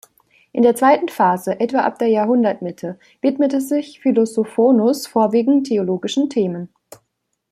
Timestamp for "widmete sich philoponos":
3.21-5.05